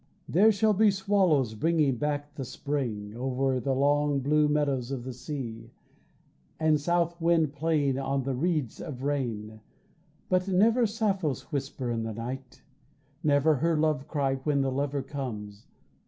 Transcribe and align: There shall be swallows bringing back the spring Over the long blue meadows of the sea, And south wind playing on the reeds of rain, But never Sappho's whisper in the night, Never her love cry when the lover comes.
There 0.27 0.51
shall 0.51 0.73
be 0.73 0.89
swallows 0.89 1.53
bringing 1.53 1.97
back 1.97 2.33
the 2.33 2.43
spring 2.43 3.13
Over 3.15 3.59
the 3.59 3.75
long 3.75 4.19
blue 4.21 4.47
meadows 4.49 4.89
of 4.89 5.03
the 5.03 5.13
sea, 5.13 5.69
And 6.59 6.81
south 6.81 7.21
wind 7.21 7.53
playing 7.53 7.99
on 7.99 8.23
the 8.23 8.33
reeds 8.33 8.81
of 8.81 9.03
rain, 9.03 9.61
But 10.27 10.47
never 10.47 10.87
Sappho's 10.87 11.51
whisper 11.51 11.91
in 11.91 12.01
the 12.01 12.13
night, 12.15 12.63
Never 13.23 13.57
her 13.57 13.77
love 13.77 14.07
cry 14.07 14.37
when 14.37 14.61
the 14.61 14.71
lover 14.71 15.03
comes. 15.03 15.67